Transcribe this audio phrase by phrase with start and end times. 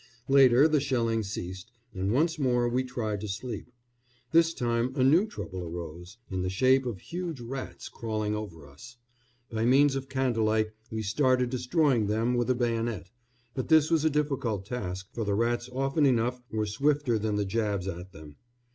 [0.27, 3.71] Later the shelling ceased, and once more we tried to sleep.
[4.31, 8.97] This time a new trouble arose, in the shape of huge rats crawling over us.
[9.51, 13.11] By means of candle light we started destroying them with a bayonet;
[13.53, 17.45] but this was a difficult task, for the rats often enough were swifter than the
[17.45, 18.37] jabs at them.